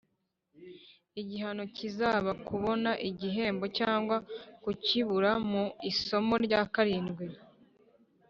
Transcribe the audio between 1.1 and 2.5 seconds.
igihano kizaba